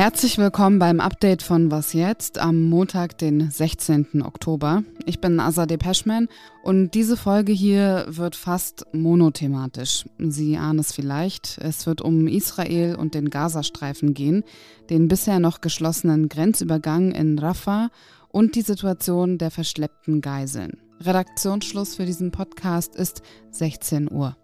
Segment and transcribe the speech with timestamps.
[0.00, 4.22] Herzlich willkommen beim Update von Was jetzt am Montag, den 16.
[4.24, 4.82] Oktober.
[5.04, 6.28] Ich bin Azadeh Peschman
[6.62, 10.06] und diese Folge hier wird fast monothematisch.
[10.18, 14.42] Sie ahnen es vielleicht, es wird um Israel und den Gazastreifen gehen,
[14.88, 17.90] den bisher noch geschlossenen Grenzübergang in Rafah
[18.30, 20.78] und die Situation der verschleppten Geiseln.
[21.00, 24.34] Redaktionsschluss für diesen Podcast ist 16 Uhr.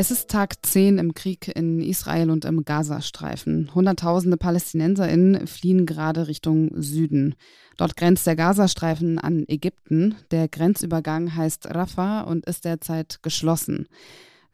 [0.00, 3.68] Es ist Tag 10 im Krieg in Israel und im Gazastreifen.
[3.74, 7.34] Hunderttausende PalästinenserInnen fliehen gerade Richtung Süden.
[7.76, 10.14] Dort grenzt der Gazastreifen an Ägypten.
[10.30, 13.88] Der Grenzübergang heißt Rafah und ist derzeit geschlossen.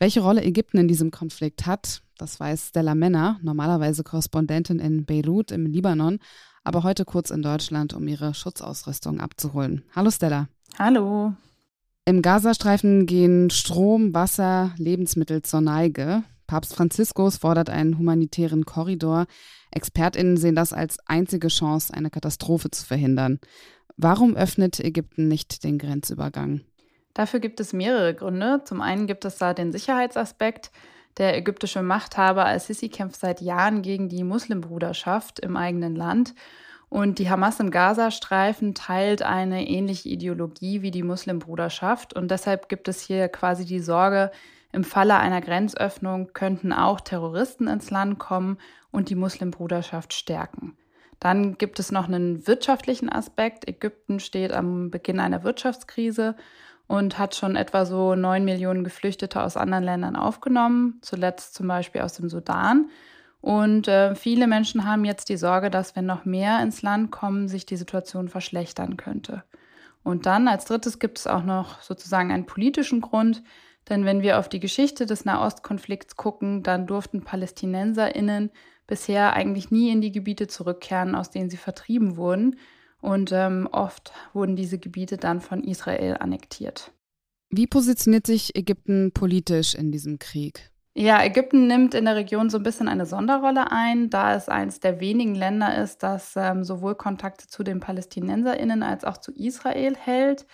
[0.00, 5.52] Welche Rolle Ägypten in diesem Konflikt hat, das weiß Stella Menner, normalerweise Korrespondentin in Beirut
[5.52, 6.18] im Libanon,
[6.64, 9.84] aber heute kurz in Deutschland, um ihre Schutzausrüstung abzuholen.
[9.94, 10.48] Hallo Stella.
[10.76, 11.36] Hallo.
[12.08, 16.22] Im Gazastreifen gehen Strom, Wasser, Lebensmittel zur Neige.
[16.46, 19.26] Papst Franziskus fordert einen humanitären Korridor.
[19.72, 23.40] Expertinnen sehen das als einzige Chance, eine Katastrophe zu verhindern.
[23.96, 26.60] Warum öffnet Ägypten nicht den Grenzübergang?
[27.12, 28.60] Dafür gibt es mehrere Gründe.
[28.64, 30.70] Zum einen gibt es da den Sicherheitsaspekt.
[31.18, 36.34] Der ägyptische Machthaber al-Sisi kämpft seit Jahren gegen die Muslimbruderschaft im eigenen Land
[36.96, 42.14] und die Hamas im Gazastreifen teilt eine ähnliche Ideologie wie die Muslimbruderschaft.
[42.14, 44.30] Und deshalb gibt es hier quasi die Sorge,
[44.72, 48.56] im Falle einer Grenzöffnung könnten auch Terroristen ins Land kommen
[48.92, 50.74] und die Muslimbruderschaft stärken.
[51.20, 53.68] Dann gibt es noch einen wirtschaftlichen Aspekt.
[53.68, 56.34] Ägypten steht am Beginn einer Wirtschaftskrise
[56.86, 62.00] und hat schon etwa so neun Millionen Geflüchtete aus anderen Ländern aufgenommen, zuletzt zum Beispiel
[62.00, 62.88] aus dem Sudan.
[63.40, 67.48] Und äh, viele Menschen haben jetzt die Sorge, dass wenn noch mehr ins Land kommen,
[67.48, 69.44] sich die Situation verschlechtern könnte.
[70.02, 73.42] Und dann als drittes gibt es auch noch sozusagen einen politischen Grund,
[73.88, 78.50] denn wenn wir auf die Geschichte des Nahostkonflikts gucken, dann durften Palästinenserinnen
[78.86, 82.56] bisher eigentlich nie in die Gebiete zurückkehren, aus denen sie vertrieben wurden.
[83.00, 86.92] Und ähm, oft wurden diese Gebiete dann von Israel annektiert.
[87.50, 90.72] Wie positioniert sich Ägypten politisch in diesem Krieg?
[90.98, 94.80] Ja, Ägypten nimmt in der Region so ein bisschen eine Sonderrolle ein, da es eines
[94.80, 99.94] der wenigen Länder ist, das ähm, sowohl Kontakte zu den PalästinenserInnen als auch zu Israel
[99.94, 100.46] hält.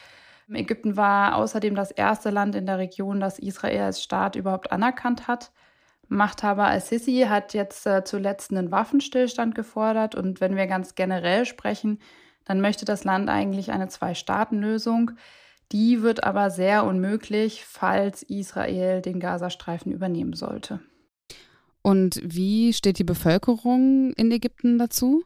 [0.53, 5.29] Ägypten war außerdem das erste Land in der Region, das Israel als Staat überhaupt anerkannt
[5.29, 5.53] hat.
[6.09, 12.01] Machthaber al-Sisi hat jetzt äh, zuletzt einen Waffenstillstand gefordert und wenn wir ganz generell sprechen,
[12.45, 15.13] dann möchte das Land eigentlich eine Zwei-Staaten-Lösung.
[15.73, 20.81] Die wird aber sehr unmöglich, falls Israel den Gazastreifen übernehmen sollte.
[21.81, 25.25] Und wie steht die Bevölkerung in Ägypten dazu?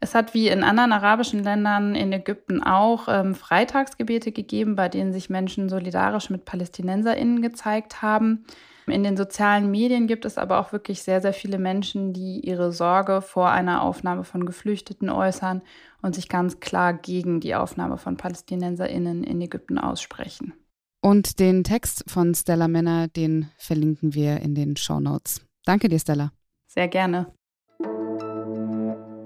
[0.00, 5.12] Es hat wie in anderen arabischen Ländern in Ägypten auch ähm, Freitagsgebete gegeben, bei denen
[5.12, 8.44] sich Menschen solidarisch mit PalästinenserInnen gezeigt haben.
[8.86, 12.72] In den sozialen Medien gibt es aber auch wirklich sehr, sehr viele Menschen, die ihre
[12.72, 15.62] Sorge vor einer Aufnahme von Geflüchteten äußern
[16.06, 20.54] und sich ganz klar gegen die Aufnahme von PalästinenserInnen in Ägypten aussprechen.
[21.02, 25.40] Und den Text von Stella Männer, den verlinken wir in den Show Notes.
[25.64, 26.32] Danke dir, Stella.
[26.68, 27.26] Sehr gerne.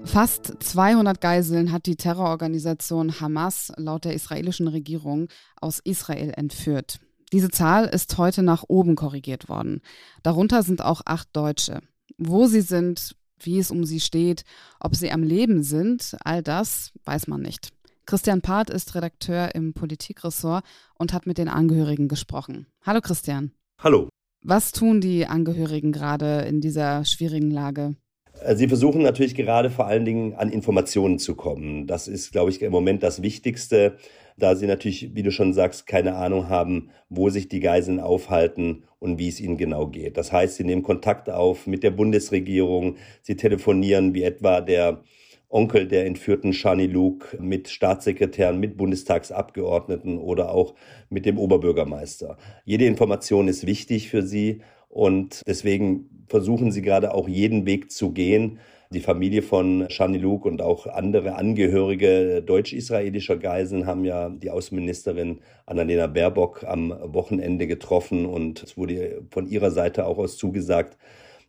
[0.05, 5.27] Fast 200 Geiseln hat die Terrororganisation Hamas laut der israelischen Regierung
[5.61, 6.99] aus Israel entführt.
[7.31, 9.81] Diese Zahl ist heute nach oben korrigiert worden.
[10.23, 11.81] Darunter sind auch acht Deutsche.
[12.17, 13.15] Wo sie sind,
[13.45, 14.43] wie es um sie steht,
[14.79, 17.69] ob sie am Leben sind, all das weiß man nicht.
[18.05, 20.65] Christian Part ist Redakteur im Politikressort
[20.95, 22.67] und hat mit den Angehörigen gesprochen.
[22.83, 23.51] Hallo Christian.
[23.79, 24.09] Hallo.
[24.43, 27.95] Was tun die Angehörigen gerade in dieser schwierigen Lage?
[28.41, 31.87] Äh, sie versuchen natürlich gerade vor allen Dingen an Informationen zu kommen.
[31.87, 33.97] Das ist, glaube ich, im Moment das Wichtigste,
[34.37, 38.83] da sie natürlich, wie du schon sagst, keine Ahnung haben, wo sich die Geiseln aufhalten
[38.99, 40.17] und wie es ihnen genau geht.
[40.17, 45.03] Das heißt, sie nehmen Kontakt auf mit der Bundesregierung, sie telefonieren wie etwa der
[45.49, 50.75] Onkel der entführten Shani Luke mit Staatssekretären, mit Bundestagsabgeordneten oder auch
[51.09, 52.37] mit dem Oberbürgermeister.
[52.63, 54.61] Jede Information ist wichtig für sie
[54.91, 58.59] und deswegen versuchen sie gerade auch jeden Weg zu gehen.
[58.93, 65.39] Die Familie von Shani Luke und auch andere Angehörige deutsch-israelischer Geiseln haben ja die Außenministerin
[65.65, 70.97] Annalena Baerbock am Wochenende getroffen und es wurde von ihrer Seite auch aus zugesagt,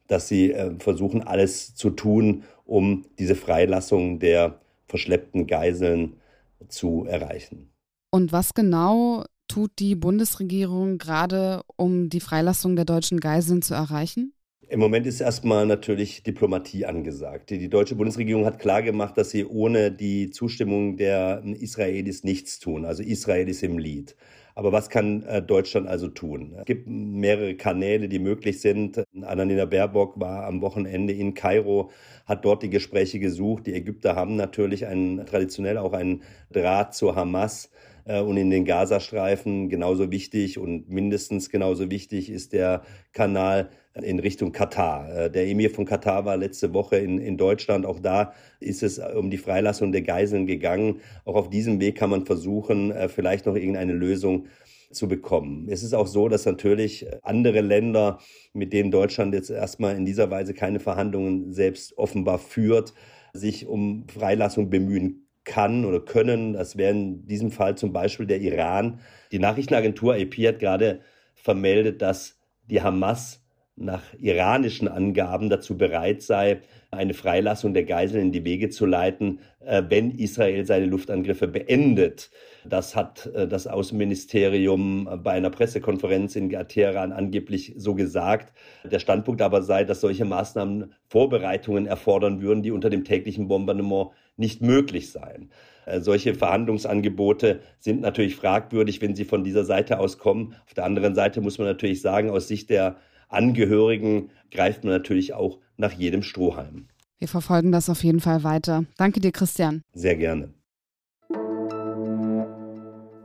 [0.06, 6.20] dass sie äh, versuchen, alles zu tun, um diese Freilassung der verschleppten Geiseln
[6.68, 7.72] zu erreichen.
[8.12, 14.32] Und was genau tut die Bundesregierung gerade, um die Freilassung der deutschen Geiseln zu erreichen?
[14.66, 17.50] Im Moment ist erstmal natürlich Diplomatie angesagt.
[17.50, 22.86] Die deutsche Bundesregierung hat klargemacht, dass sie ohne die Zustimmung der Israelis nichts tun.
[22.86, 24.16] Also Israel ist im Lied.
[24.54, 26.54] Aber was kann äh, Deutschland also tun?
[26.58, 29.02] Es gibt mehrere Kanäle, die möglich sind.
[29.20, 31.90] Annalena Baerbock war am Wochenende in Kairo,
[32.24, 33.66] hat dort die Gespräche gesucht.
[33.66, 37.70] Die Ägypter haben natürlich einen, traditionell auch einen Draht zur Hamas
[38.04, 42.82] und in den Gazastreifen genauso wichtig und mindestens genauso wichtig ist der
[43.12, 45.14] Kanal in Richtung Katar.
[45.14, 47.84] Äh, der Emir von Katar war letzte Woche in, in Deutschland.
[47.84, 51.00] Auch da ist es um die Freilassung der Geiseln gegangen.
[51.24, 54.46] Auch auf diesem Weg kann man versuchen, äh, vielleicht noch irgendeine Lösung
[54.90, 55.68] zu bekommen.
[55.70, 58.18] Es ist auch so, dass natürlich andere Länder,
[58.52, 62.92] mit denen Deutschland jetzt erstmal in dieser Weise keine Verhandlungen selbst offenbar führt,
[63.32, 66.52] sich um Freilassung bemühen kann oder können.
[66.52, 69.00] Das wäre in diesem Fall zum Beispiel der Iran.
[69.32, 71.00] Die Nachrichtenagentur AP hat gerade
[71.34, 73.41] vermeldet, dass die Hamas
[73.82, 79.40] nach iranischen Angaben dazu bereit sei, eine Freilassung der Geiseln in die Wege zu leiten,
[79.60, 82.30] äh, wenn Israel seine Luftangriffe beendet.
[82.64, 88.52] Das hat äh, das Außenministerium bei einer Pressekonferenz in Teheran angeblich so gesagt.
[88.84, 94.10] Der Standpunkt aber sei, dass solche Maßnahmen Vorbereitungen erfordern würden, die unter dem täglichen Bombardement
[94.36, 95.50] nicht möglich seien.
[95.86, 100.54] Äh, solche Verhandlungsangebote sind natürlich fragwürdig, wenn sie von dieser Seite aus kommen.
[100.66, 102.96] Auf der anderen Seite muss man natürlich sagen, aus Sicht der
[103.32, 106.88] Angehörigen greift man natürlich auch nach jedem Strohhalm.
[107.18, 108.84] Wir verfolgen das auf jeden Fall weiter.
[108.96, 109.82] Danke dir, Christian.
[109.92, 110.52] Sehr gerne.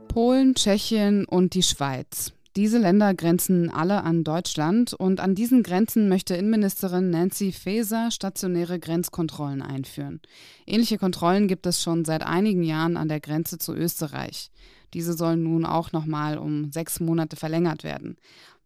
[0.08, 2.32] Polen, Tschechien und die Schweiz.
[2.56, 8.80] Diese Länder grenzen alle an Deutschland und an diesen Grenzen möchte Innenministerin Nancy Faeser stationäre
[8.80, 10.20] Grenzkontrollen einführen.
[10.66, 14.50] Ähnliche Kontrollen gibt es schon seit einigen Jahren an der Grenze zu Österreich.
[14.92, 18.16] Diese sollen nun auch nochmal um sechs Monate verlängert werden.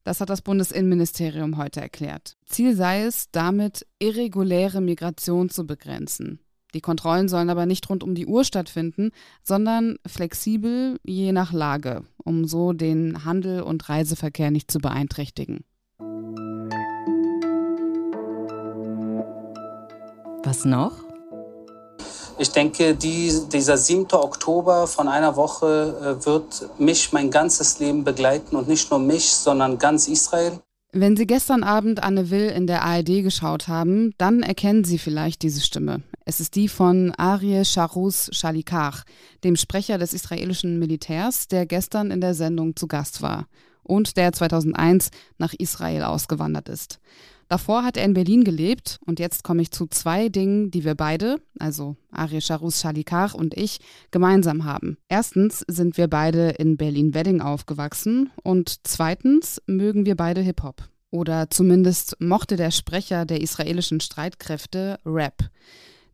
[0.04, 2.36] Das hat das Bundesinnenministerium heute erklärt.
[2.46, 6.40] Ziel sei es, damit irreguläre Migration zu begrenzen.
[6.74, 9.10] Die Kontrollen sollen aber nicht rund um die Uhr stattfinden,
[9.42, 15.64] sondern flexibel je nach Lage, um so den Handel und Reiseverkehr nicht zu beeinträchtigen.
[20.44, 21.01] Was noch?
[22.42, 24.06] Ich denke, die, dieser 7.
[24.14, 29.28] Oktober von einer Woche äh, wird mich mein ganzes Leben begleiten und nicht nur mich,
[29.28, 30.58] sondern ganz Israel.
[30.90, 35.42] Wenn Sie gestern Abend Anne Will in der ARD geschaut haben, dann erkennen Sie vielleicht
[35.42, 36.02] diese Stimme.
[36.24, 39.04] Es ist die von Arie Charus Shalikar,
[39.44, 43.46] dem Sprecher des israelischen Militärs, der gestern in der Sendung zu Gast war
[43.84, 46.98] und der 2001 nach Israel ausgewandert ist.
[47.48, 50.94] Davor hat er in Berlin gelebt und jetzt komme ich zu zwei Dingen, die wir
[50.94, 53.78] beide, also Ari Charus Shalikar und ich,
[54.10, 54.96] gemeinsam haben.
[55.08, 60.88] Erstens sind wir beide in Berlin-Wedding aufgewachsen und zweitens mögen wir beide Hip-Hop.
[61.10, 65.50] Oder zumindest mochte der Sprecher der israelischen Streitkräfte Rap.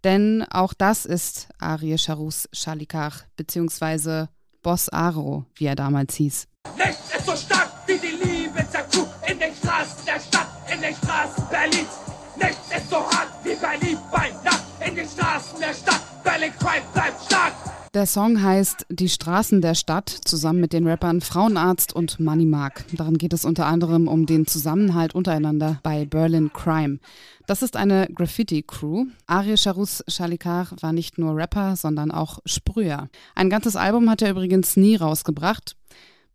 [0.04, 4.28] Denn auch das ist Ari Charus Shalikar, beziehungsweise
[4.62, 6.48] Boss Aro, wie er damals hieß.
[6.76, 10.94] Nichts ist so stark wie die Liebe zerkrugt in den Straßen der Stadt in den
[10.94, 11.98] Straßen Berlins.
[12.36, 16.00] Nichts ist so hart wie Berlin bei Nacht in den Straßen der Stadt.
[16.22, 17.52] Berlin Crime bleibt stark.
[17.94, 22.84] Der Song heißt Die Straßen der Stadt zusammen mit den Rappern Frauenarzt und Money Mark.
[22.92, 26.98] Darin geht es unter anderem um den Zusammenhalt untereinander bei Berlin Crime.
[27.46, 29.06] Das ist eine Graffiti-Crew.
[29.26, 33.08] Ari Charus Shalikar war nicht nur Rapper, sondern auch Sprüher.
[33.34, 35.74] Ein ganzes Album hat er übrigens nie rausgebracht.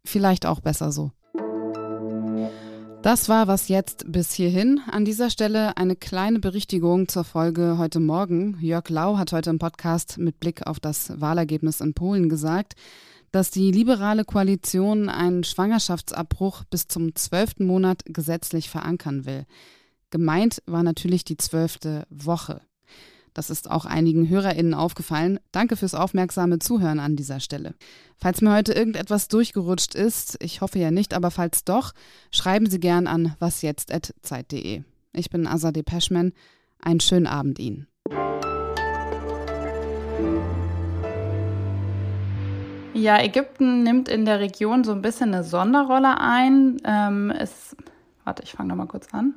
[0.03, 1.11] Vielleicht auch besser so.
[3.03, 4.79] Das war was jetzt bis hierhin.
[4.89, 8.57] An dieser Stelle eine kleine Berichtigung zur Folge heute Morgen.
[8.61, 12.75] Jörg Lau hat heute im Podcast mit Blick auf das Wahlergebnis in Polen gesagt,
[13.33, 19.47] dass die liberale Koalition einen Schwangerschaftsabbruch bis zum zwölften Monat gesetzlich verankern will.
[20.09, 22.61] Gemeint war natürlich die zwölfte Woche.
[23.33, 25.39] Das ist auch einigen HörerInnen aufgefallen.
[25.51, 27.73] Danke fürs aufmerksame Zuhören an dieser Stelle.
[28.17, 31.93] Falls mir heute irgendetwas durchgerutscht ist, ich hoffe ja nicht, aber falls doch,
[32.31, 34.83] schreiben Sie gern an wasjetzt.zeit.de.
[35.13, 36.33] Ich bin Azadeh Peschman.
[36.79, 37.87] Einen schönen Abend Ihnen.
[42.93, 46.77] Ja, Ägypten nimmt in der Region so ein bisschen eine Sonderrolle ein.
[46.85, 47.75] Ähm, es,
[48.23, 49.35] warte, ich fange nochmal kurz an.